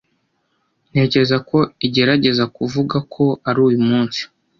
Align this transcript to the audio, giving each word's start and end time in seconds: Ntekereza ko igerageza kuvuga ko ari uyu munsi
Ntekereza 0.91 1.37
ko 1.49 1.57
igerageza 1.87 2.43
kuvuga 2.55 2.97
ko 3.13 3.23
ari 3.49 3.59
uyu 3.67 3.79
munsi 3.87 4.21